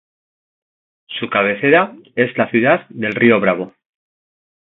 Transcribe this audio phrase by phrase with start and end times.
[1.19, 3.75] Su cabecera es la ciudad de Río Bravo.